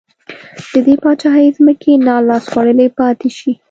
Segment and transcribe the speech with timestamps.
[0.71, 3.51] د دې پاچاهۍ ځمکې نا لاس خوړلې پاتې شي.